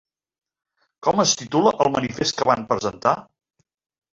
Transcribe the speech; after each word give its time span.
Com 1.07 1.21
es 1.25 1.33
titula 1.41 1.75
el 1.85 1.91
manifest 1.99 2.39
que 2.41 2.51
van 2.51 2.67
presentar? 2.73 3.15